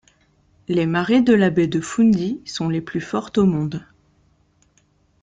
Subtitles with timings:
[0.67, 3.85] Les marées de la baie de Fundy sont les plus fortes au monde.